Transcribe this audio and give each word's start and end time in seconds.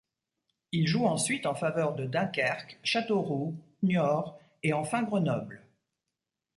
Il 0.71 0.87
joue 0.87 1.05
ensuite 1.05 1.45
en 1.45 1.53
faveur 1.53 1.93
de 1.93 2.07
Dunkerque, 2.07 2.79
Châteauroux, 2.81 3.55
Niort 3.83 4.39
et 4.63 4.73
enfin 4.73 5.03
Grenoble. 5.03 5.61